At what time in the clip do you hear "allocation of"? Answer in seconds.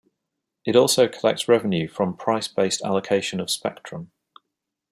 2.81-3.51